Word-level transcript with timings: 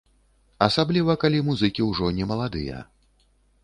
Асабліва, 0.67 1.17
калі 1.25 1.43
музыкі 1.51 1.81
ўжо 1.91 2.05
не 2.23 2.31
маладыя. 2.33 2.77